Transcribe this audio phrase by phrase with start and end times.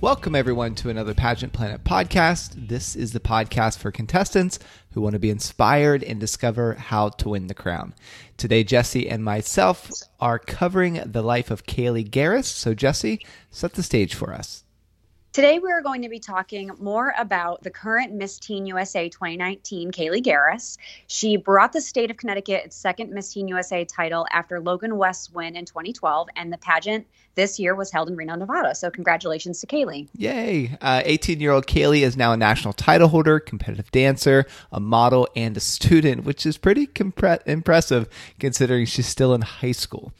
[0.00, 2.68] Welcome, everyone, to another Pageant Planet podcast.
[2.68, 4.60] This is the podcast for contestants
[4.92, 7.94] who want to be inspired and discover how to win the crown.
[8.36, 9.90] Today, Jesse and myself
[10.20, 12.44] are covering the life of Kaliegh Garris.
[12.44, 14.62] So, Jesse, set the stage for us.
[15.34, 20.24] Today, we're going to be talking more about the current Miss Teen USA 2019, Kaliegh
[20.24, 20.78] Garris.
[21.06, 25.30] She brought the state of Connecticut its second Miss Teen USA title after Logan West's
[25.30, 28.74] win in 2012, and the pageant this year was held in Reno, Nevada.
[28.74, 30.08] So, congratulations to Kaliegh.
[30.14, 30.76] Yay.
[30.82, 35.28] 18 uh, year old Kaliegh is now a national title holder, competitive dancer, a model,
[35.36, 38.08] and a student, which is pretty compre- impressive
[38.40, 40.10] considering she's still in high school.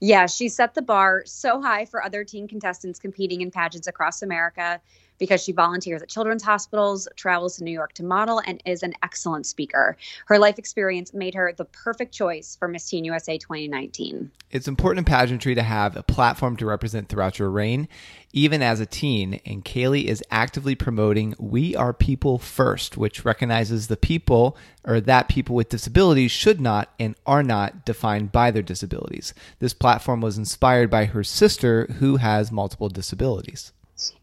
[0.00, 4.22] Yeah, she set the bar so high for other teen contestants competing in pageants across
[4.22, 4.80] America
[5.18, 8.94] because she volunteers at children's hospitals, travels to New York to model, and is an
[9.02, 9.96] excellent speaker.
[10.26, 14.30] Her life experience made her the perfect choice for Miss Teen USA 2019.
[14.50, 17.88] It's important in pageantry to have a platform to represent throughout your reign,
[18.32, 19.40] even as a teen.
[19.44, 25.28] And Kaliegh is actively promoting We Are People First, which recognizes the people or that
[25.28, 29.34] people with disabilities should not and are not defined by their disabilities.
[29.58, 33.72] This platform was inspired by her sister, who has multiple disabilities.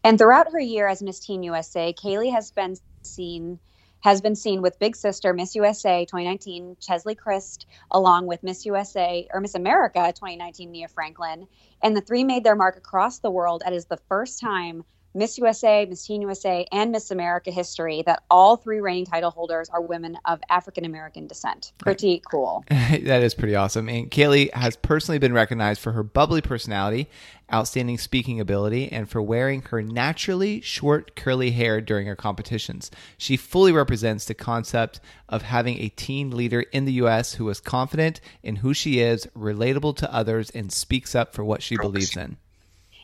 [0.04, 3.58] And throughout her year as Miss Teen USA, Kaliegh has been seen
[4.02, 9.28] has been seen with Big Sister Miss USA 2019 Cheslie Kryst, along with Miss USA
[9.32, 11.46] or Miss America 2019 Nia Franklin,
[11.82, 13.62] and the three made their mark across the world.
[13.64, 14.84] It is the first time
[15.14, 19.68] Miss USA, Miss Teen USA, and Miss America history that all three reigning title holders
[19.68, 21.72] are women of African American descent.
[21.78, 22.64] Pretty cool.
[22.68, 23.90] that is pretty awesome.
[23.90, 27.10] And Kaliegh has personally been recognized for her bubbly personality,
[27.52, 32.90] outstanding speaking ability, and for wearing her naturally short, curly hair during her competitions.
[33.18, 34.98] She fully represents the concept
[35.28, 37.34] of having a teen leader in the U.S.
[37.34, 41.62] who is confident in who she is, relatable to others, and speaks up for what
[41.62, 42.38] she believes in.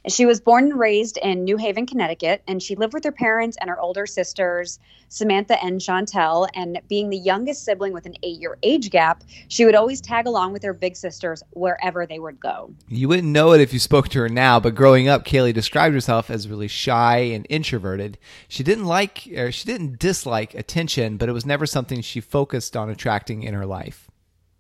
[0.09, 3.59] She was born and raised in New Haven, Connecticut, and she lived with her parents
[3.61, 4.79] and her older sisters,
[5.11, 6.49] Samantha and Chantel.
[6.55, 10.27] And being the youngest sibling with an eight year age gap, she would always tag
[10.27, 12.73] along with her big sisters wherever they would go.
[12.89, 15.95] You wouldn't know it if you spoke to her now, but growing up, Kaliegh described
[15.95, 18.17] herself as really shy and introverted.
[18.49, 22.77] She didn't like, or she didn't dislike attention, but it was never something she focused
[22.77, 24.11] on attracting in her life.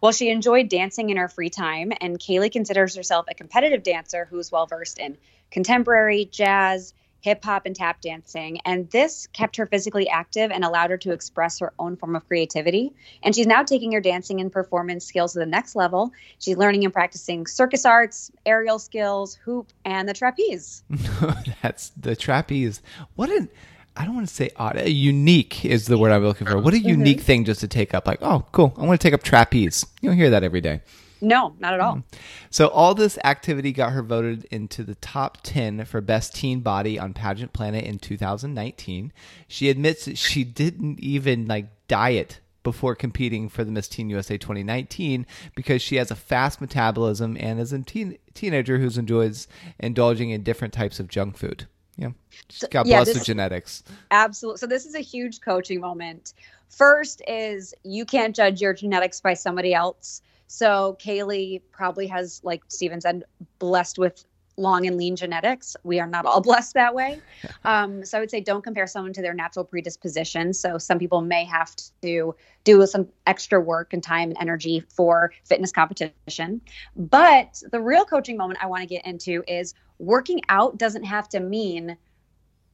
[0.01, 4.29] Well, she enjoyed dancing in her free time, and Kaliegh considers herself a competitive dancer
[4.31, 5.19] who's well versed in
[5.51, 8.61] contemporary, jazz, hip hop, and tap dancing.
[8.65, 12.27] And this kept her physically active and allowed her to express her own form of
[12.27, 12.93] creativity.
[13.23, 16.13] And she's now taking her dancing and performance skills to the next level.
[16.39, 20.83] She's learning and practicing circus arts, aerial skills, hoop, and the trapeze.
[21.63, 22.81] That's the trapeze.
[23.17, 23.49] What an
[23.97, 24.81] I don't want to say odd.
[24.87, 26.57] Unique is the word I'm looking for.
[26.57, 26.89] What a mm-hmm.
[26.89, 28.07] unique thing just to take up.
[28.07, 28.73] Like, oh, cool.
[28.79, 29.85] I want to take up trapeze.
[30.01, 30.83] You don't hear that every day.
[31.21, 31.97] No, not at all.
[31.97, 32.05] Mm.
[32.51, 36.99] So all this activity got her voted into the top 10 for best teen body
[36.99, 39.13] on Pageant Planet in 2019.
[39.47, 44.37] She admits that she didn't even like diet before competing for the Miss Teen USA
[44.37, 49.49] 2019 because she has a fast metabolism and is a teen- teenager who enjoys
[49.79, 51.67] indulging in different types of junk food.
[51.97, 52.11] Yeah.
[52.49, 53.83] Just God yeah, bless genetics.
[54.11, 54.59] Absolutely.
[54.59, 56.35] So this is a huge coaching moment.
[56.69, 60.23] First is you can't judge your genetics by somebody else.
[60.49, 63.25] So Kaliegh probably has, like Steven said,
[63.59, 64.25] blessed with
[64.59, 65.77] long and lean genetics.
[65.85, 67.21] We are not all blessed that way.
[67.65, 70.53] Um, so I would say don't compare someone to their natural predisposition.
[70.53, 75.33] So some people may have to do some extra work and time and energy for
[75.45, 76.61] fitness competition.
[76.97, 81.29] But the real coaching moment I want to get into is working out doesn't have
[81.31, 81.97] to mean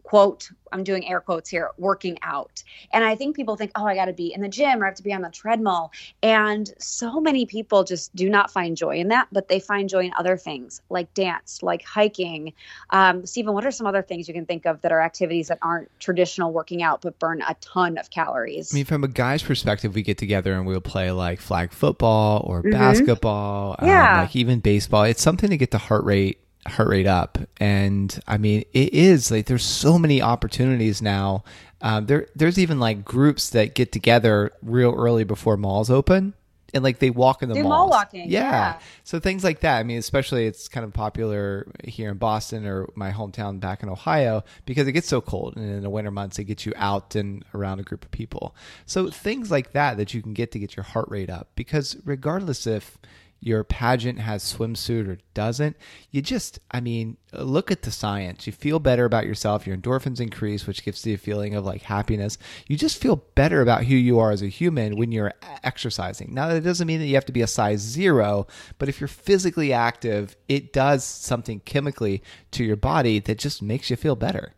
[0.04, 2.62] quote i'm doing air quotes here working out.
[2.92, 4.88] And i think people think oh i got to be in the gym or i
[4.88, 5.90] have to be on the treadmill.
[6.22, 10.04] And so many people just do not find joy in that but they find joy
[10.04, 12.52] in other things like dance like hiking.
[12.90, 15.58] Um, stephen what are some other things you can think of that are activities that
[15.62, 18.72] aren't traditional working out but burn a ton of calories?
[18.72, 22.44] I mean from a guy's perspective we get together and we'll play like flag football
[22.46, 22.72] or mm-hmm.
[22.72, 24.18] basketball yeah.
[24.18, 25.04] Um, like even baseball.
[25.04, 27.38] It's something to get the heart rate heart rate up.
[27.58, 31.44] And I mean, it is like there's so many opportunities now.
[31.80, 36.34] Um, there, there's even like groups that get together real early before malls open.
[36.72, 37.70] And like they walk in the Do malls.
[37.70, 38.40] mall walking, yeah.
[38.50, 38.78] yeah.
[39.04, 39.78] So things like that.
[39.78, 43.88] I mean, especially it's kind of popular here in Boston or my hometown back in
[43.88, 47.14] Ohio because it gets so cold, and in the winter months it gets you out
[47.14, 48.56] and around a group of people.
[48.86, 51.96] So things like that that you can get to get your heart rate up because
[52.04, 52.98] regardless if
[53.44, 55.76] your pageant has swimsuit or doesn't,
[56.10, 58.46] you just, I mean, look at the science.
[58.46, 59.66] You feel better about yourself.
[59.66, 62.38] Your endorphins increase, which gives you a feeling of like happiness.
[62.68, 66.32] You just feel better about who you are as a human when you're exercising.
[66.32, 68.46] Now, that doesn't mean that you have to be a size zero,
[68.78, 73.90] but if you're physically active, it does something chemically to your body that just makes
[73.90, 74.54] you feel better.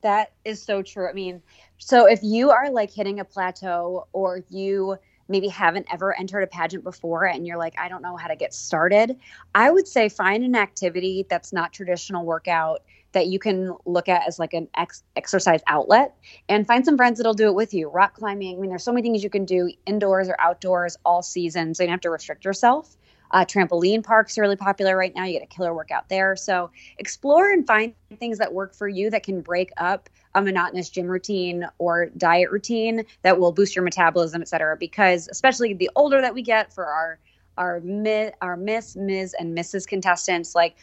[0.00, 1.06] That is so true.
[1.06, 1.42] I mean,
[1.76, 4.96] so if you are like hitting a plateau or you
[5.28, 8.36] maybe haven't ever entered a pageant before and you're like, I don't know how to
[8.36, 9.16] get started,
[9.54, 12.82] I would say find an activity that's not traditional workout
[13.12, 16.14] that you can look at as like an ex- exercise outlet
[16.50, 17.88] and find some friends that'll do it with you.
[17.88, 21.22] Rock climbing, I mean, there's so many things you can do indoors or outdoors all
[21.22, 21.74] season.
[21.74, 22.94] So you don't have to restrict yourself.
[23.30, 25.24] Uh, trampoline parks are really popular right now.
[25.24, 26.36] You get a killer workout there.
[26.36, 30.90] So explore and find things that work for you that can break up a monotonous
[30.90, 34.76] gym routine or diet routine that will boost your metabolism, et cetera.
[34.76, 37.18] Because especially the older that we get for our
[37.58, 39.86] our mi- our Miss, Ms, and Mrs.
[39.86, 40.76] contestants, like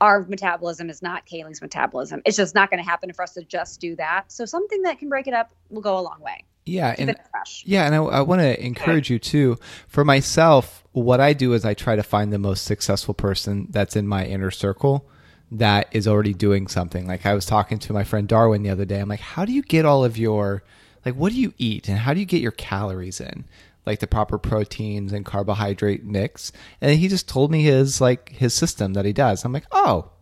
[0.00, 2.20] our metabolism is not Kaliegh's metabolism.
[2.24, 4.30] It's just not going to happen for us to just do that.
[4.30, 6.44] So something that can break it up will go a long way.
[6.66, 7.18] Yeah, Keep and
[7.64, 9.56] yeah, and I, I want to encourage you too.
[9.86, 13.96] For myself, what I do is I try to find the most successful person that's
[13.96, 15.06] in my inner circle
[15.52, 17.06] that is already doing something.
[17.06, 18.98] Like I was talking to my friend Darwin the other day.
[18.98, 20.62] I'm like, how do you get all of your
[21.04, 23.44] like what do you eat and how do you get your calories in?
[23.84, 26.50] Like the proper proteins and carbohydrate mix.
[26.80, 29.44] And he just told me his like his system that he does.
[29.44, 30.12] I'm like, oh,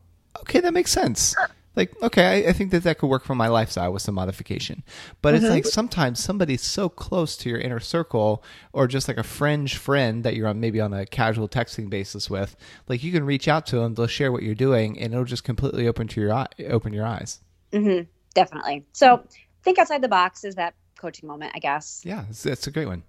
[0.40, 1.36] okay, that makes sense
[1.76, 4.82] like okay I, I, think that that could work for my lifestyle with some modification.
[5.22, 5.44] But mm-hmm.
[5.44, 8.42] it's like sometimes somebody's so close to your inner circle
[8.72, 12.30] or just like a fringe friend that you're on maybe on a casual texting basis
[12.30, 12.56] with
[12.88, 15.44] like you can reach out to them they'll share what you're doing and it'll just
[15.44, 17.40] completely open to your eye open your eyes.
[17.72, 18.08] Mm-hmm.
[18.34, 18.84] definitely.
[18.92, 19.24] So
[19.62, 22.02] think outside the box is that coaching moment i guess.
[22.04, 23.02] Yeah it's, it's a great one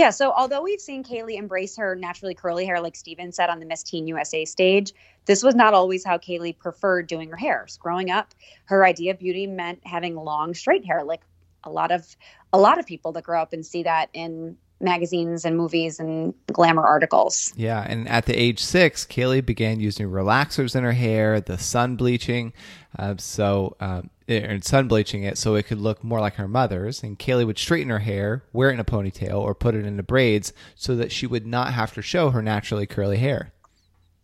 [0.00, 3.60] yeah, so although we've seen Kaliegh embrace her naturally curly hair, like Steven said on
[3.60, 4.94] the Miss Teen USA stage,
[5.26, 7.66] this was not always how Kaliegh preferred doing her hair.
[7.78, 11.20] growing up, her idea of beauty meant having long, straight hair, like
[11.64, 12.16] a lot of
[12.54, 16.32] a lot of people that grow up and see that in magazines and movies and
[16.46, 17.52] glamour articles.
[17.54, 21.96] Yeah, and at the age six, Kaliegh began using relaxers in her hair, the sun
[21.96, 22.54] bleaching,
[22.98, 27.02] uh, so um, and sun bleaching it so it could look more like her mother's.
[27.02, 30.02] And Kaliegh would straighten her hair, wear it in a ponytail, or put it into
[30.02, 33.52] braids so that she would not have to show her naturally curly hair.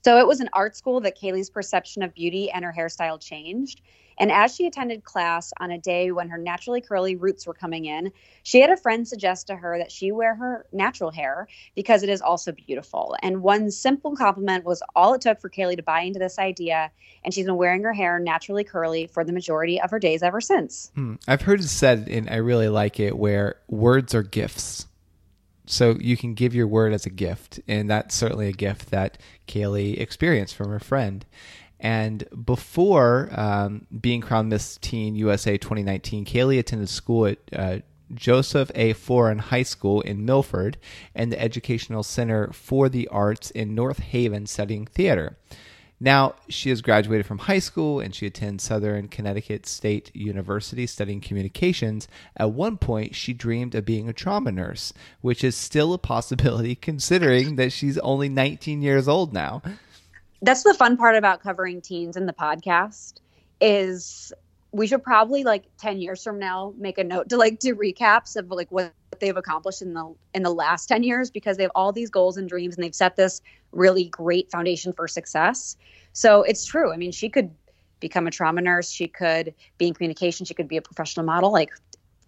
[0.07, 3.81] So it was an art school that Kaliegh's perception of beauty and her hairstyle changed.
[4.21, 7.87] And as she attended class on a day when her naturally curly roots were coming
[7.87, 8.13] in,
[8.45, 12.09] she had a friend suggest to her that she wear her natural hair because it
[12.09, 13.17] is also beautiful.
[13.21, 16.93] And one simple compliment was all it took for Kaliegh to buy into this idea.
[17.25, 20.41] And she's been wearing her hair naturally curly for the majority of her days ever
[20.41, 20.93] since.
[20.95, 21.15] Hmm.
[21.27, 24.87] I've heard it said, and I really like it, where words are gifts
[25.67, 29.19] so you can give your word as a gift and that's certainly a gift that
[29.47, 31.27] kaliegh experienced from her friend
[31.79, 37.79] and before um, being crowned Miss Teen USA 2019, Kaliegh attended school at uh,
[38.15, 38.95] Joseph A.
[38.95, 40.79] Foran High School in Milford
[41.15, 45.37] and the Educational Center for the Arts in North Haven studying theater.
[45.99, 51.21] Now, she has graduated from high school and she attends Southern Connecticut State University studying
[51.21, 52.07] communications.
[52.37, 56.75] At one point, she dreamed of being a trauma nurse, which is still a possibility
[56.91, 59.63] considering that she's only 19 years old now
[60.43, 63.21] that's the fun part about covering teens in the podcast
[63.61, 64.33] is
[64.77, 68.37] we should probably like 10 years from now make a note to like do recaps
[68.37, 71.73] of like what they've accomplished in the in the last 10 years because they have
[71.75, 73.41] all these goals and dreams and they've set this
[73.73, 75.77] really great foundation for success.
[76.13, 76.93] So it's true.
[76.93, 77.51] I mean she could
[78.01, 78.91] become a trauma nurse.
[78.91, 80.45] She could be in communication.
[80.45, 81.51] She could be a professional model.
[81.51, 81.71] Like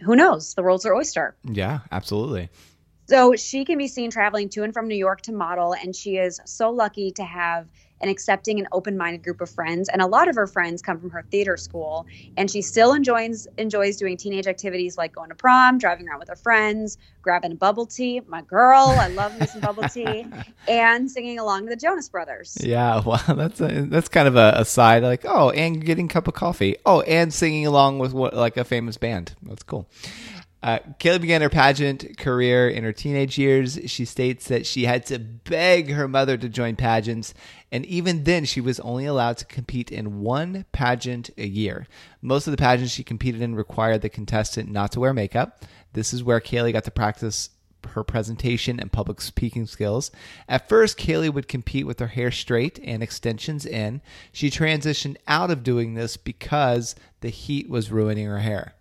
[0.00, 0.55] who knows?
[0.55, 1.37] The world's her oyster.
[1.45, 2.49] Yeah absolutely.
[3.11, 6.17] So she can be seen traveling to and from new york to model and she
[6.17, 7.69] is so lucky to have
[8.00, 9.88] an accepting an open-minded group of friends.
[9.88, 13.47] And a lot of her friends come from her theater school and she still enjoys
[13.59, 17.57] enjoys doing teenage activities like going to prom driving around with her friends grabbing a
[17.57, 18.21] bubble tea.
[18.26, 20.26] My girl i love me some bubble tea.
[20.69, 22.57] And singing along to the jonas brothers.
[22.61, 26.09] Yeah well that's a, that's kind of a, a side like oh and getting a
[26.09, 26.76] cup of coffee.
[26.87, 29.35] Oh and singing along with what like a famous band.
[29.43, 29.88] That's cool.
[30.61, 33.78] Uh, Kaliegh began her pageant career in her teenage years.
[33.87, 37.33] She states that she had to beg her mother to join pageants,
[37.70, 41.87] and even then, she was only allowed to compete in one pageant a year.
[42.22, 45.64] Most of the pageants she competed in required the contestant not to wear makeup.
[45.92, 47.50] This is where Kaliegh got to practice
[47.90, 50.10] her presentation and public speaking skills.
[50.48, 54.00] At first, Kaliegh would compete with her hair straight and extensions in.
[54.32, 58.75] She transitioned out of doing this because the heat was ruining her hair.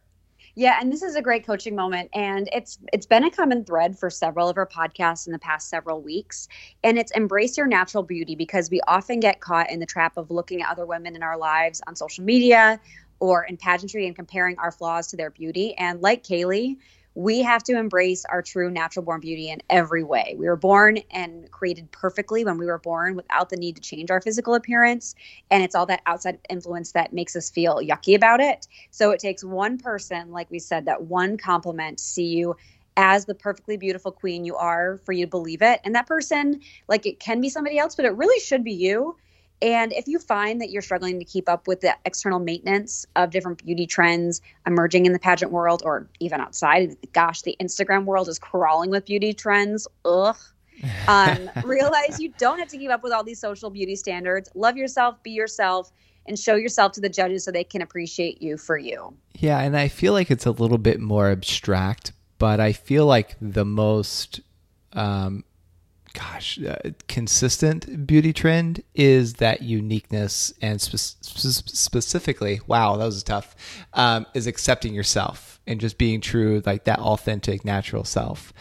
[0.60, 3.96] Yeah, and this is a great coaching moment and it's it's been a common thread
[3.96, 6.48] for several of our podcasts in the past several weeks
[6.84, 10.32] and it's embrace your natural beauty because we often get caught in the trap of
[10.32, 12.80] looking at other women in our lives on social media
[13.20, 16.78] or in pageantry and comparing our flaws to their beauty and like Kaliegh,
[17.18, 20.36] we have to embrace our true natural born beauty in every way.
[20.38, 24.12] We were born and created perfectly when we were born without the need to change
[24.12, 25.16] our physical appearance.
[25.50, 28.68] And it's all that outside influence that makes us feel yucky about it.
[28.92, 32.56] So it takes one person, like we said, that one compliment to see you
[32.98, 35.82] as the perfectly beautiful queen you are for you to believe it.
[35.84, 39.18] And that person, like it can be somebody else, but it really should be you.
[39.62, 43.32] And if you find that you're struggling to keep up with the external maintenance of
[43.32, 48.30] different beauty trends emerging in the pageant world or even outside, gosh, the Instagram world
[48.30, 49.88] is crawling with beauty trends.
[50.06, 50.38] Ugh.
[51.08, 54.48] Um, realize you don't have to keep up with all these social beauty standards.
[54.54, 55.92] Love yourself, be yourself,
[56.28, 59.16] and show yourself to the judges so they can appreciate you for you.
[59.34, 63.38] Yeah, and I feel like it's a little bit more abstract, but I feel like
[63.42, 64.42] the most
[64.94, 65.44] um,
[66.18, 66.76] gosh, uh,
[67.08, 73.56] consistent beauty trend is that uniqueness and spe- spe- specifically, wow, that was tough,
[73.94, 78.52] um, is accepting yourself and just being true, like that authentic, natural self.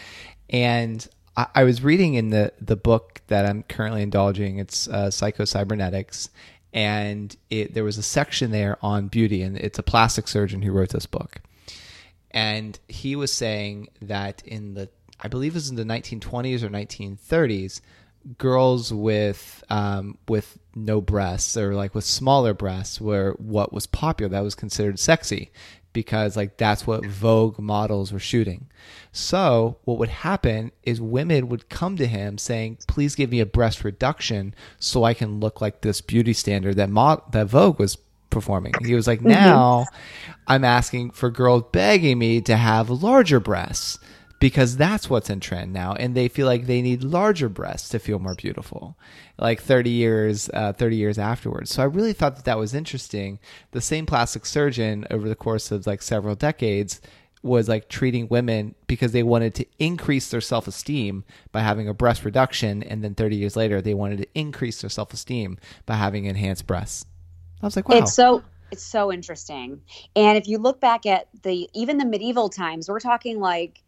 [0.50, 5.10] And I, I was reading in the, the book that I'm currently indulging, it's uh,
[5.10, 6.28] Psycho-Cybernetics.
[6.72, 10.72] And it, there was a section there on beauty, and it's a plastic surgeon who
[10.72, 11.40] wrote this book.
[12.32, 16.68] And he was saying that in the I believe it was in the 1920s or
[16.68, 17.80] 1930s,
[18.38, 24.30] girls with um, with no breasts or like with smaller breasts were what was popular.
[24.30, 25.50] That was considered sexy
[25.92, 28.66] because like that's what Vogue models were shooting.
[29.12, 33.46] So what would happen is women would come to him saying, "Please give me a
[33.46, 37.96] breast reduction so I can look like this beauty standard that Mo- that Vogue was
[38.28, 39.28] performing." He was like, mm-hmm.
[39.28, 39.86] "Now
[40.46, 43.98] I'm asking for girls begging me to have larger breasts."
[44.38, 47.98] Because that's what's in trend now and they feel like they need larger breasts to
[47.98, 48.96] feel more beautiful
[49.38, 51.70] like 30 years uh, 30 years afterwards.
[51.70, 53.38] So i really thought that that was interesting.
[53.72, 57.00] The same plastic surgeon over the course of like several decades
[57.42, 62.24] was like treating women because they wanted to increase their self-esteem by having a breast
[62.24, 66.66] reduction and then 30 years later they wanted to increase their self-esteem by having enhanced
[66.66, 67.06] breasts.
[67.62, 67.98] I was like wow.
[67.98, 69.80] it's so it's so interesting.
[70.16, 73.82] And if you look back at the even the medieval times we're talking like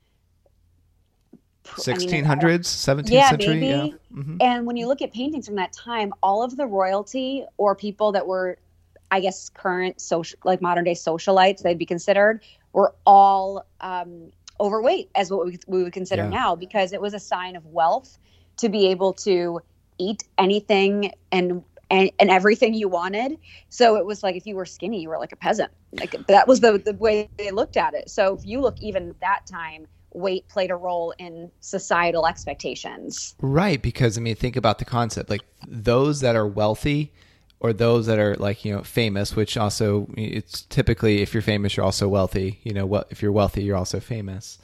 [1.76, 3.68] 1600s, 17th yeah, century.
[3.68, 3.86] Yeah.
[4.14, 4.36] Mm-hmm.
[4.40, 8.12] And when you look at paintings from that time, all of the royalty or people
[8.12, 8.58] that were,
[9.10, 15.10] I guess, current social, like modern day socialites, they'd be considered, were all um, overweight,
[15.14, 16.30] as what we, we would consider yeah.
[16.30, 18.18] now, because it was a sign of wealth
[18.58, 19.60] to be able to
[19.98, 23.38] eat anything and and, and everything you wanted.
[23.70, 25.72] So it was like if you were skinny, you were like a peasant.
[25.98, 28.10] Like that was the the way they looked at it.
[28.10, 33.34] So if you look even that time, weight played a role in societal expectations.
[33.40, 37.12] Right, because I mean think about the concept like those that are wealthy
[37.60, 41.76] or those that are like, you know, famous, which also it's typically if you're famous
[41.76, 44.58] you're also wealthy, you know, what if you're wealthy you're also famous.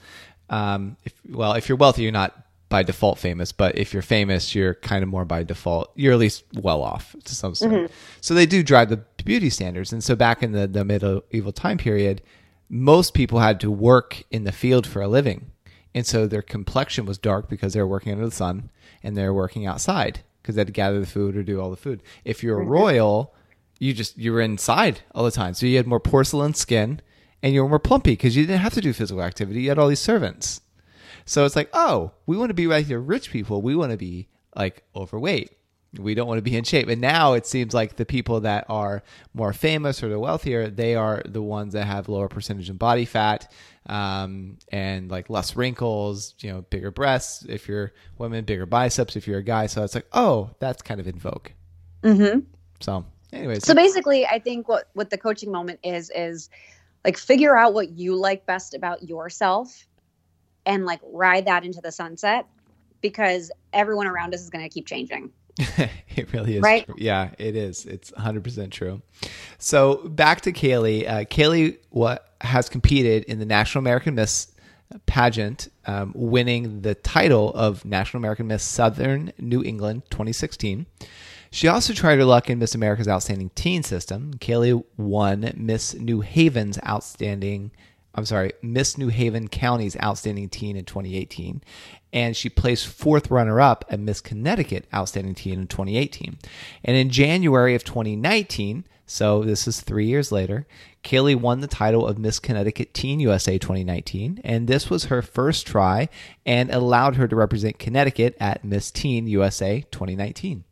[0.50, 4.54] Um if well, if you're wealthy you're not by default famous, but if you're famous,
[4.54, 5.92] you're kind of more by default.
[5.94, 7.92] You're at least well off to some sort Mm-hmm.
[8.20, 9.92] So they do drive the beauty standards.
[9.92, 12.22] And so back in the, the medieval time period,
[12.68, 15.50] most people had to work in the field for a living.
[15.94, 18.70] And so their complexion was dark because they were working under the sun
[19.02, 21.76] and they're working outside because they had to gather the food or do all the
[21.76, 22.02] food.
[22.24, 23.34] If you're a royal,
[23.78, 25.54] you just you were inside all the time.
[25.54, 27.00] So you had more porcelain skin
[27.42, 29.62] and you were more plumpy because you didn't have to do physical activity.
[29.62, 30.60] You had all these servants.
[31.26, 33.62] So it's like, oh, we want to be like the rich people.
[33.62, 35.56] We want to be like overweight
[35.98, 36.88] we don't want to be in shape.
[36.88, 40.94] And now it seems like the people that are more famous or the wealthier, they
[40.94, 43.52] are the ones that have lower percentage of body fat
[43.86, 49.26] um, and like less wrinkles, you know, bigger breasts if you're women, bigger biceps if
[49.26, 49.66] you're a guy.
[49.66, 51.48] So it's like, oh, that's kind of in vogue.
[52.02, 52.40] Mm-hmm.
[52.80, 53.64] So, anyways.
[53.64, 56.50] So basically, I think what what the coaching moment is is
[57.04, 59.86] like figure out what you like best about yourself
[60.66, 62.46] and like ride that into the sunset
[63.00, 65.30] because everyone around us is going to keep changing.
[66.16, 66.62] it really is.
[66.62, 66.84] Right?
[66.84, 66.96] True.
[66.98, 67.86] Yeah, it is.
[67.86, 69.02] It's 100% true.
[69.58, 71.08] So back to Kaliegh.
[71.08, 74.52] Uh, Kaliegh what has competed in the National American Miss
[75.06, 80.86] pageant, um, winning the title of National American Miss Southern New England 2016.
[81.50, 84.34] She also tried her luck in Miss America's Outstanding Teen System.
[84.34, 87.70] Kaliegh won Miss New Haven's Outstanding
[88.14, 91.62] I'm sorry, Miss New Haven County's Outstanding Teen in 2018.
[92.12, 96.38] And she placed fourth runner up at Miss Connecticut Outstanding Teen in 2018.
[96.84, 100.66] And in January of 2019, So this is three years later.
[101.02, 105.66] Kaliegh won the title of Miss Connecticut Teen USA 2019, and this was her first
[105.66, 106.08] try
[106.46, 110.64] and allowed her to represent Connecticut at Miss Teen USA 2019.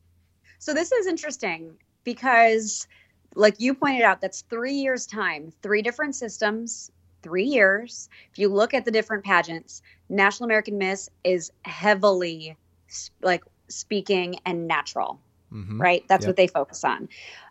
[0.58, 2.86] So this is interesting because,
[3.34, 6.90] like you pointed out, that's three years' time, three different systems,
[7.22, 8.08] three years.
[8.32, 12.56] If you look at the different pageants, National American Miss is heavily
[13.22, 15.20] like speaking and natural,
[15.52, 15.80] mm-hmm.
[15.80, 16.04] right?
[16.08, 16.28] That's yep.
[16.28, 17.08] what they focus on.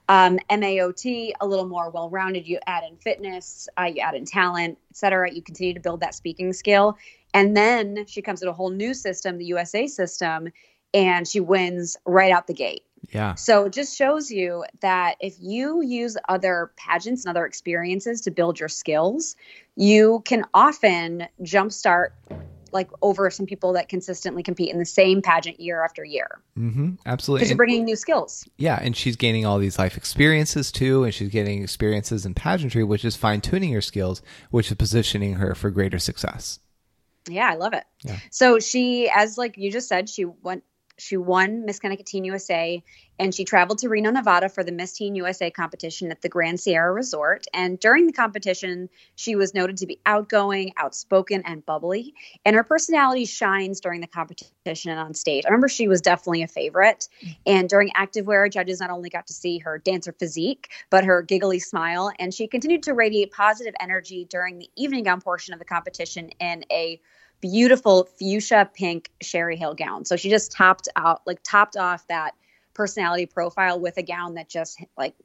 [0.09, 2.47] Um, MAOT, a little more well rounded.
[2.47, 5.31] You add in fitness, uh, you add in talent, etc.
[5.31, 6.97] You continue to build that speaking skill.
[7.33, 10.49] And then she comes to a whole new system, the USA system,
[10.93, 12.83] and she wins right out the gate.
[13.11, 13.35] Yeah.
[13.35, 18.31] So it just shows you that if you use other pageants and other experiences to
[18.31, 19.35] build your skills,
[19.75, 22.09] you can often jumpstart
[22.71, 26.39] like over some people that consistently compete in the same pageant year after year.
[26.57, 27.39] Mm-hmm, absolutely.
[27.39, 28.47] Because you're bringing new skills.
[28.57, 32.83] Yeah, and she's gaining all these life experiences too, and she's getting experiences in pageantry,
[32.85, 34.21] which is fine tuning her skills,
[34.51, 36.59] which is positioning her for greater success.
[37.27, 37.83] Yeah, I love it.
[38.03, 38.17] Yeah.
[38.31, 40.63] So she, as like you just said, she went
[41.01, 42.83] she won Miss Connecticut Teen USA
[43.17, 46.59] and she traveled to Reno, Nevada for the Miss Teen USA competition at the Grand
[46.59, 47.45] Sierra Resort.
[47.53, 52.13] And during the competition, she was noted to be outgoing, outspoken, and bubbly.
[52.45, 55.43] And her personality shines during the competition and on stage.
[55.45, 57.07] I remember she was definitely a favorite.
[57.23, 57.31] Mm-hmm.
[57.47, 61.59] And during activewear, judges not only got to see her dancer physique, but her giggly
[61.59, 62.11] smile.
[62.19, 66.29] And she continued to radiate positive energy during the evening gown portion of the competition
[66.39, 66.99] in a
[67.41, 70.05] beautiful fuchsia pink Sherri Hill gown.
[70.05, 72.35] So she just topped out, like topped off that
[72.73, 75.15] personality profile with a gown that just like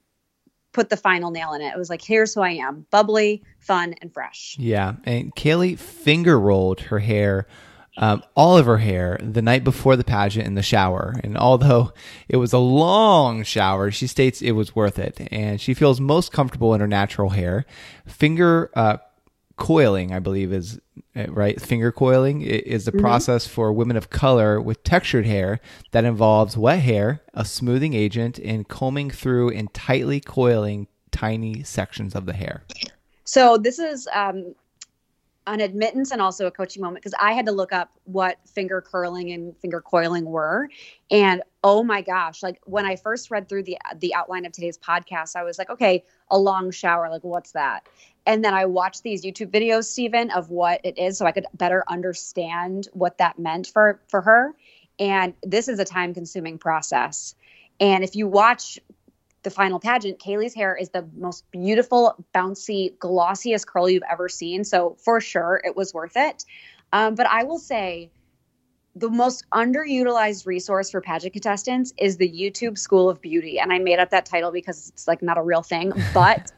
[0.72, 1.72] put the final nail in it.
[1.72, 4.56] It was like, here's who I am bubbly, fun, and fresh.
[4.58, 4.94] Yeah.
[5.04, 7.46] And Kaliegh finger rolled her hair.
[7.98, 11.14] Um, all of her hair the night before the pageant in the shower.
[11.24, 11.94] And although
[12.28, 15.18] it was a long shower, she states it was worth it.
[15.32, 17.64] And she feels most comfortable in her natural hair.
[18.06, 18.98] Finger uh,
[19.56, 20.78] coiling, I believe is
[21.28, 21.60] right.
[21.60, 23.00] Finger coiling is the mm-hmm.
[23.00, 25.60] process for women of color with textured hair
[25.92, 32.14] that involves wet hair, a smoothing agent, and combing through and tightly coiling tiny sections
[32.14, 32.64] of the hair.
[33.24, 34.54] So this is um,
[35.46, 38.80] an admittance and also a coaching moment because I had to look up what finger
[38.80, 40.68] curling and finger coiling were,
[41.10, 44.78] and oh my gosh, like when I first read through the the outline of today's
[44.78, 47.88] podcast, I was like, okay, a long shower, like what's that?
[48.26, 51.46] And then I watched these YouTube videos, Stephen, of what it is, so I could
[51.54, 54.54] better understand what that meant for for her.
[54.98, 57.34] And this is a time consuming process.
[57.78, 58.78] And if you watch
[59.42, 64.64] the final pageant, Kaliegh's hair is the most beautiful, bouncy, glossiest curl you've ever seen.
[64.64, 66.44] So for sure, it was worth it.
[66.92, 68.10] Um, but I will say,
[68.96, 73.60] the most underutilized resource for pageant contestants is the YouTube School of Beauty.
[73.60, 76.50] And I made up that title because it's like not a real thing, but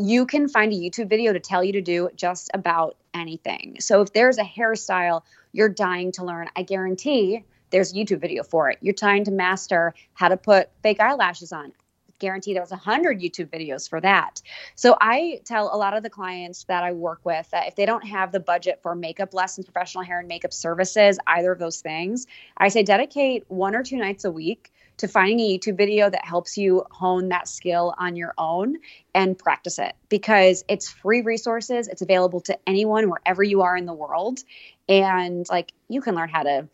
[0.00, 3.76] you can find a YouTube video to tell you to do just about anything.
[3.80, 8.42] So if there's a hairstyle you're dying to learn, I guarantee there's a YouTube video
[8.42, 8.78] for it.
[8.80, 11.72] You're trying to master how to put fake eyelashes on.
[12.20, 14.40] Guarantee there was a hundred YouTube videos for that.
[14.76, 17.86] So I tell a lot of the clients that I work with that if they
[17.86, 21.80] don't have the budget for makeup lessons, professional hair and makeup services, either of those
[21.80, 26.10] things, I say dedicate one or two nights a week to finding a YouTube video
[26.10, 28.76] that helps you hone that skill on your own
[29.14, 31.88] and practice it because it's free resources.
[31.88, 34.40] It's available to anyone wherever you are in the world.
[34.90, 36.68] And like you can learn how to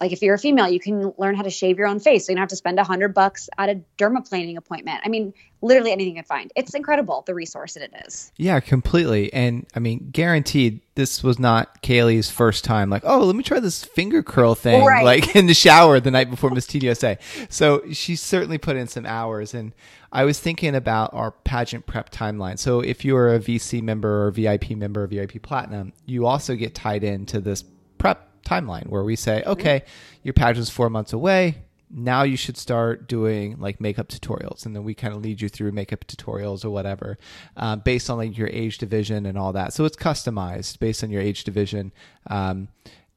[0.00, 2.26] like if you're a female, you can learn how to shave your own face.
[2.26, 5.00] So you don't have to spend a hundred bucks at a dermaplaning appointment.
[5.04, 6.52] I mean, literally anything you can find.
[6.56, 8.32] It's incredible the resource that it is.
[8.36, 9.32] Yeah, completely.
[9.32, 13.60] And I mean, guaranteed this was not Kaliegh's first time like, oh, let me try
[13.60, 15.04] this finger curl thing right.
[15.04, 17.16] like in the shower the night before Miss USA.
[17.48, 19.72] So she certainly put in some hours and
[20.12, 22.58] I was thinking about our pageant prep timeline.
[22.58, 26.74] So if you're a VC member or VIP member of VIP Platinum, you also get
[26.74, 27.64] tied into this
[27.98, 29.84] prep timeline where we say, okay,
[30.22, 31.62] your pageant's four months away.
[31.90, 35.48] Now you should start doing like makeup tutorials, and then we kind of lead you
[35.48, 37.18] through makeup tutorials or whatever,
[37.56, 39.72] uh, based on like your age division and all that.
[39.72, 41.92] So it's customized based on your age division,
[42.28, 42.68] um,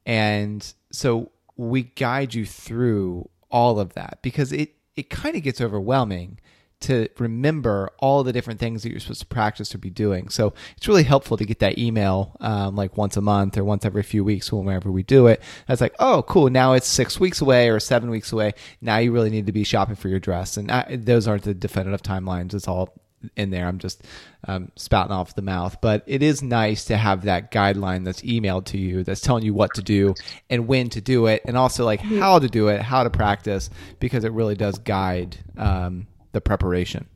[0.06, 5.60] and so we guide you through all of that because it it kind of gets
[5.60, 6.38] overwhelming
[6.80, 10.28] to remember all the different things that you're supposed to practice or be doing.
[10.28, 13.84] So it's really helpful to get that email um, like once a month or once
[13.84, 15.42] every few weeks whenever we do it.
[15.66, 16.50] That's like, oh, cool.
[16.50, 18.54] Now it's six weeks away or seven weeks away.
[18.80, 20.56] Now you really need to be shopping for your dress.
[20.56, 22.54] And I, those aren't the definitive timelines.
[22.54, 22.94] It's all
[23.36, 23.66] in there.
[23.66, 24.04] I'm just
[24.46, 28.66] um, spouting off the mouth, but it is nice to have that guideline that's emailed
[28.66, 30.14] to you that's telling you what to do
[30.48, 33.70] and when to do it, and also like how to do it, how to practice,
[33.98, 37.08] because it really does guide um, the preparation.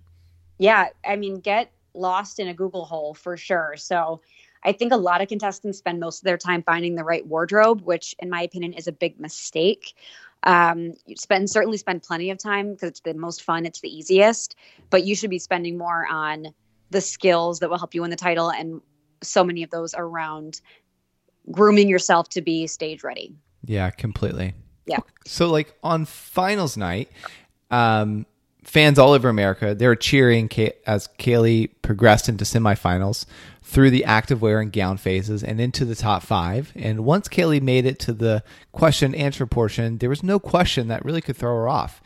[0.59, 3.75] Yeah, I mean, get lost in a Google hole for sure.
[3.77, 4.21] So
[4.65, 7.83] I think a lot of contestants spend most of their time finding the right wardrobe,
[7.83, 9.95] which, in my opinion, is a big mistake.
[10.45, 13.95] Um, you spend certainly spend plenty of time because it's the most fun, it's the
[13.95, 14.57] easiest,
[14.91, 16.49] but you should be spending more on
[16.91, 18.81] the skills that will help you win the title, and
[19.23, 20.61] so many of those are around
[21.51, 23.35] grooming yourself to be stage ready.
[23.65, 24.55] Yeah, completely.
[24.87, 24.99] Yeah.
[25.25, 27.09] So, like on finals night,
[27.71, 28.27] um,
[28.63, 30.49] fans all over America they were cheering
[30.87, 33.27] as Kaliegh progressed into semifinals
[33.63, 36.73] through the active wear and gown phases and into the top five.
[36.75, 41.05] And once Kaliegh made it to the question answer portion, there was no question that
[41.05, 42.03] really could throw her off.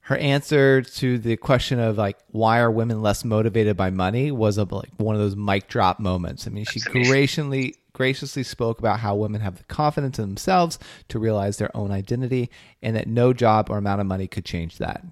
[0.00, 4.58] Her answer to the question of like why are women less motivated by money was
[4.58, 6.46] a, like one of those mic drop moments.
[6.46, 11.18] I mean, she graciously graciously spoke about how women have the confidence in themselves to
[11.18, 12.50] realize their own identity
[12.82, 15.02] and that no job or amount of money could change that.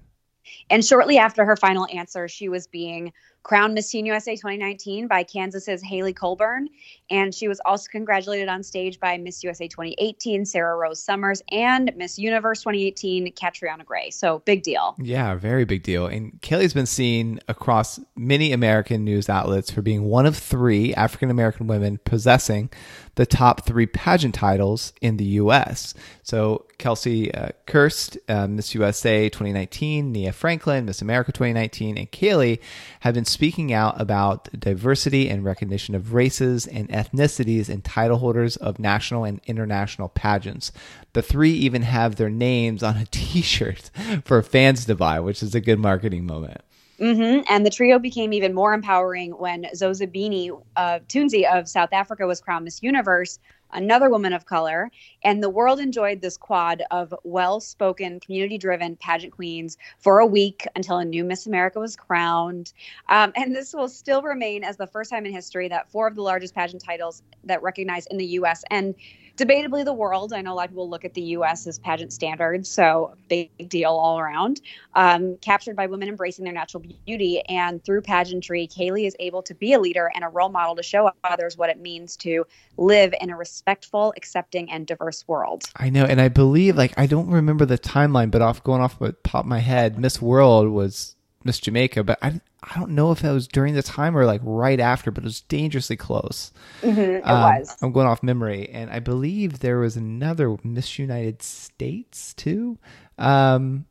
[0.69, 5.23] And shortly after her final answer, she was being crowned Miss Teen USA 2019 by
[5.23, 6.69] Kansas's Hailey Colborn.
[7.09, 11.91] And she was also congratulated on stage by Miss USA 2018, Sarah Rose Summers, and
[11.95, 14.09] Miss Universe 2018, Catriona Gray.
[14.09, 14.95] So big deal.
[14.97, 16.07] Yeah, very big deal.
[16.07, 21.29] And Kaliegh's been seen across many American news outlets for being one of three African
[21.29, 22.69] American women possessing
[23.15, 25.93] the top three pageant titles in the U.S.
[26.23, 32.59] So Kelsey uh, Kirst, uh, Miss USA 2019, Nia Franklin, Miss America 2019, and Kaliegh
[33.01, 38.55] have been speaking out about diversity and recognition of races and ethnicities in title holders
[38.57, 40.71] of national and international pageants.
[41.13, 43.89] The three even have their names on a T-shirt
[44.23, 46.61] for fans to buy, which is a good marketing moment.
[46.99, 47.41] Mm-hmm.
[47.49, 52.39] And the trio became even more empowering when Zozibini uh, Tunzi of South Africa was
[52.39, 53.39] crowned Miss Universe,
[53.73, 54.91] another woman of color.
[55.23, 60.25] And the world enjoyed this quad of well spoken, community driven pageant queens for a
[60.25, 62.73] week until a new Miss America was crowned.
[63.09, 66.15] Um, and this will still remain as the first time in history that four of
[66.15, 68.95] the largest pageant titles that recognized in the US and
[69.37, 70.33] debatably the world.
[70.33, 71.65] I know a lot of people look at the U.S.
[71.67, 74.61] as pageant standards, so big deal all around.
[74.93, 79.53] Um, captured by women embracing their natural beauty, and through pageantry, Kaliegh is able to
[79.53, 82.45] be a leader and a role model to show others what it means to
[82.77, 85.63] live in a respectful, accepting, and diverse world.
[85.75, 88.99] I know, and I believe, like, I don't remember the timeline, but off going off
[88.99, 93.23] top of my head, Miss World was Miss Jamaica, but I I don't know if
[93.23, 96.51] it was during the time or like right after, but it was dangerously close.
[96.81, 97.77] Mm-hmm, it um, was.
[97.81, 102.77] I'm going off memory, and I believe there was another Miss United States too.
[103.17, 103.85] Um,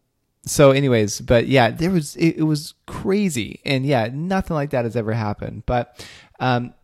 [0.44, 4.84] so, anyways, but yeah, there was it, it, was crazy, and yeah, nothing like that
[4.84, 5.64] has ever happened.
[5.66, 6.04] But
[6.40, 6.74] um,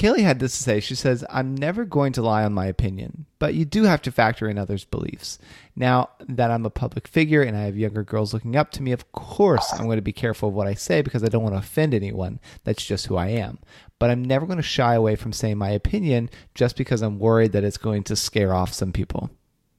[0.00, 0.80] Kaliegh had this to say.
[0.80, 4.10] She says, I'm never going to lie on my opinion, but you do have to
[4.10, 5.38] factor in others' beliefs.
[5.76, 8.92] Now that I'm a public figure and I have younger girls looking up to me,
[8.92, 11.54] of course I'm going to be careful of what I say because I don't want
[11.54, 12.40] to offend anyone.
[12.64, 13.58] That's just who I am.
[13.98, 17.52] But I'm never going to shy away from saying my opinion just because I'm worried
[17.52, 19.28] that it's going to scare off some people.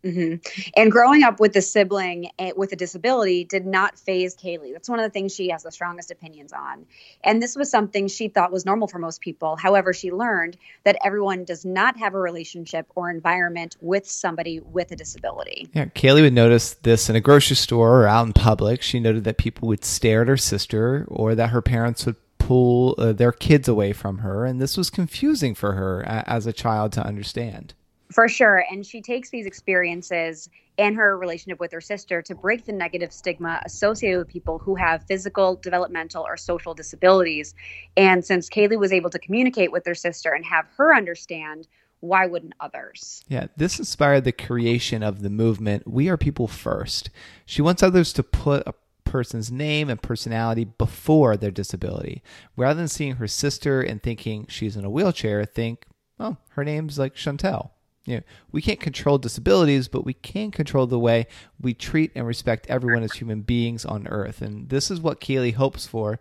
[0.03, 0.71] Mm-hmm.
[0.75, 4.73] And growing up with a sibling eh, with a disability did not phase Kaliegh.
[4.73, 6.85] That's one of the things she has the strongest opinions on.
[7.23, 9.55] And this was something she thought was normal for most people.
[9.55, 14.91] However, she learned that everyone does not have a relationship or environment with somebody with
[14.91, 15.69] a disability.
[15.73, 18.81] Yeah, Kaliegh would notice this in a grocery store or out in public.
[18.81, 22.95] She noted that people would stare at her sister or that her parents would pull
[22.97, 24.45] uh, their kids away from her.
[24.45, 27.75] And this was confusing for her as a child to understand.
[28.11, 28.65] For sure.
[28.69, 33.13] And she takes these experiences and her relationship with her sister to break the negative
[33.13, 37.53] stigma associated with people who have physical, developmental, or social disabilities.
[37.95, 41.67] And since Kaliegh was able to communicate with her sister and have her understand,
[41.99, 43.23] why wouldn't others?
[43.27, 47.11] Yeah, this inspired the creation of the movement We Are People First.
[47.45, 52.23] She wants others to put a person's name and personality before their disability.
[52.57, 55.85] Rather than seeing her sister and thinking she's in a wheelchair, think,
[56.19, 57.71] oh, her name's like Chantel
[58.05, 61.27] you know, we can't control disabilities, but we can control the way
[61.59, 64.41] we treat and respect everyone as human beings on earth.
[64.41, 66.19] And this is what Kaliegh hopes for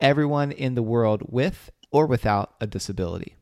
[0.00, 3.36] everyone in the world with or without a disability.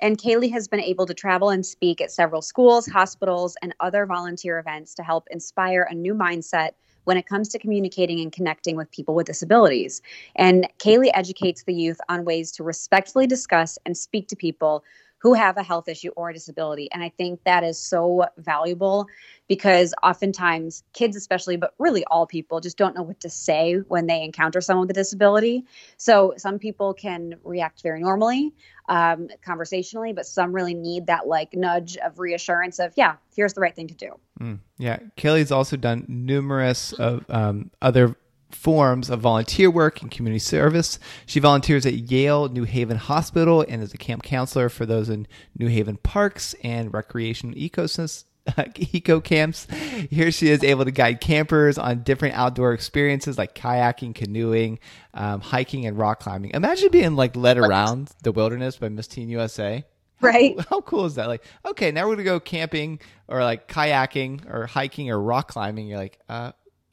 [0.00, 4.06] And Kaliegh has been able to travel and speak at several schools, hospitals, and other
[4.06, 6.70] volunteer events to help inspire a new mindset
[7.04, 10.02] when it comes to communicating and connecting with people with disabilities.
[10.36, 14.84] And Kaliegh educates the youth on ways to respectfully discuss and speak to people
[15.20, 16.88] who have a health issue or a disability.
[16.92, 19.06] And I think that is so valuable
[19.48, 24.06] because oftentimes kids, especially, but really all people, just don't know what to say when
[24.06, 25.64] they encounter someone with a disability.
[25.96, 28.52] So some people can react very normally,
[28.88, 33.60] um, conversationally, but some really need that like nudge of reassurance of, yeah, here's the
[33.60, 34.12] right thing to do.
[34.40, 34.98] Mm, yeah.
[35.16, 38.16] Kaliegh's also done numerous of um, other
[38.50, 40.98] forms of volunteer work and community service.
[41.26, 45.26] She volunteers at Yale New Haven Hospital and is a camp counselor for those in
[45.56, 48.24] New Haven parks and recreation ecosystems.
[48.76, 49.66] Eco camps.
[50.10, 54.78] Here she is able to guide campers on different outdoor experiences like kayaking, canoeing,
[55.14, 56.52] um, hiking, and rock climbing.
[56.52, 59.84] Imagine being like led around the wilderness by Miss Teen USA.
[60.20, 60.58] Right.
[60.58, 61.28] How, how cool is that?
[61.28, 65.86] Like, okay, now we're gonna go camping or like kayaking or hiking or rock climbing.
[65.86, 66.52] You're like, uh,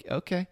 [0.09, 0.47] okay,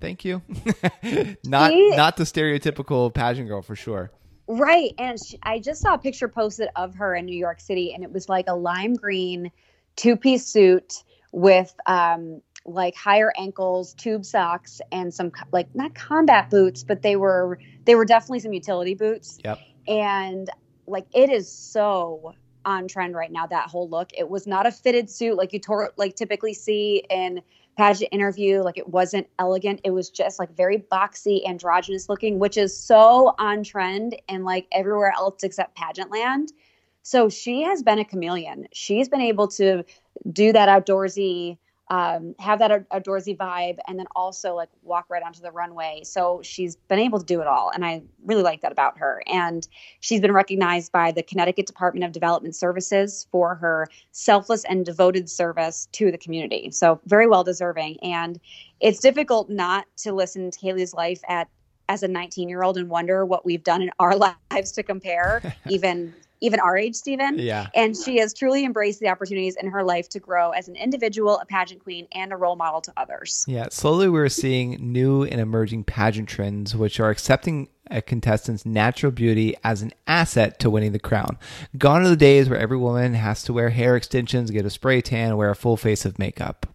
[0.00, 0.42] thank you.
[1.44, 4.10] not not the stereotypical pageant girl for sure.
[4.46, 4.94] Right.
[4.98, 8.04] And she, I just saw a picture posted of her in New York City, and
[8.04, 9.50] it was like a lime green
[9.96, 11.02] two piece suit
[11.32, 17.16] with um, like higher ankles, tube socks, and some like not combat boots, but they
[17.16, 19.38] were they were definitely some utility boots.
[19.44, 19.58] Yep.
[19.88, 20.50] And
[20.86, 24.10] like it is so on trend right now that whole look.
[24.16, 27.40] It was not a fitted suit like you tor- like typically see in
[27.76, 28.62] pageant interview.
[28.62, 29.80] Like it wasn't elegant.
[29.84, 34.66] It was just like very boxy, androgynous looking, which is so on trend and like
[34.72, 36.52] everywhere else except pageant land.
[37.02, 38.66] So she has been a chameleon.
[38.72, 39.84] She's been able to
[40.32, 45.22] do that outdoorsy, um, have that out- outdoorsy vibe, and then also like walk right
[45.22, 46.02] onto the runway.
[46.04, 49.22] So she's been able to do it all, and I really like that about her.
[49.26, 49.66] And
[50.00, 55.28] she's been recognized by the Connecticut Department of Development Services for her selfless and devoted
[55.28, 56.70] service to the community.
[56.70, 57.98] So very well deserving.
[58.00, 58.40] And
[58.80, 61.48] it's difficult not to listen to Kaliegh's life at
[61.88, 64.16] as a 19 year old and wonder what we've done in our
[64.52, 67.38] lives to compare, even even our age, Stephen.
[67.38, 67.68] Yeah.
[67.74, 71.38] And she has truly embraced the opportunities in her life to grow as an individual,
[71.38, 73.44] a pageant queen, and a role model to others.
[73.48, 79.12] Yeah, slowly we're seeing new and emerging pageant trends, which are accepting a contestant's natural
[79.12, 81.38] beauty as an asset to winning the crown.
[81.76, 85.00] Gone are the days where every woman has to wear hair extensions, get a spray
[85.00, 86.66] tan, wear a full face of makeup.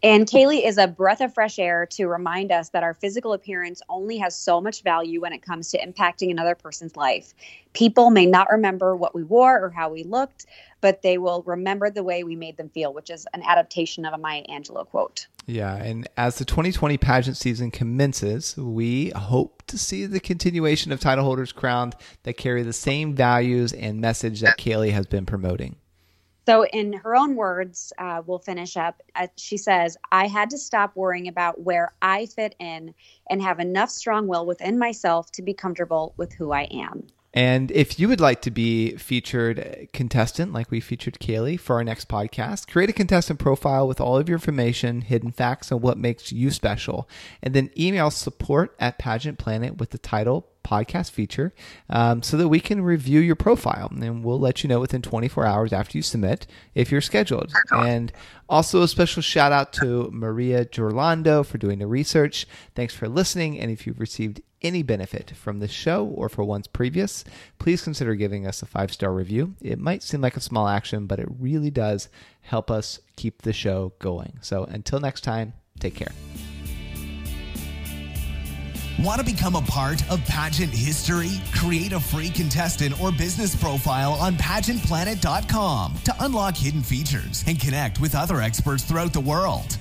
[0.00, 3.82] And Kaliegh is a breath of fresh air to remind us that our physical appearance
[3.88, 7.34] only has so much value when it comes to impacting another person's life.
[7.72, 10.46] People may not remember what we wore or how we looked,
[10.80, 14.14] but they will remember the way we made them feel, which is an adaptation of
[14.14, 15.26] a Maya Angelou quote.
[15.46, 21.00] Yeah, and as the 2020 pageant season commences, we hope to see the continuation of
[21.00, 25.76] title holders crowned that carry the same values and message that Kaliegh has been promoting.
[26.48, 29.02] So, in her own words, uh, we'll finish up.
[29.14, 32.94] Uh, she says, I had to stop worrying about where I fit in
[33.28, 37.08] and have enough strong will within myself to be comfortable with who I am.
[37.34, 41.84] And if you would like to be featured contestant, like we featured Kaliegh for our
[41.84, 45.98] next podcast, create a contestant profile with all of your information, hidden facts, and what
[45.98, 47.10] makes you special.
[47.42, 51.54] And then email support at Pageant Planet with the title podcast feature
[51.88, 53.90] um, so that we can review your profile.
[53.90, 57.52] And we'll let you know within 24 hours after you submit if you're scheduled.
[57.72, 58.12] And
[58.48, 62.46] also a special shout out to Maria Gerlando for doing the research.
[62.74, 63.58] Thanks for listening.
[63.58, 67.24] And if you've received any benefit from this show or for ones previous,
[67.58, 69.54] please consider giving us a five star review.
[69.60, 72.08] It might seem like a small action, but it really does
[72.40, 74.38] help us keep the show going.
[74.40, 76.12] So until next time, take care.
[79.00, 81.30] Want to become a part of pageant history?
[81.54, 88.00] Create a free contestant or business profile on pageantplanet.com to unlock hidden features and connect
[88.00, 89.78] with other experts throughout the world.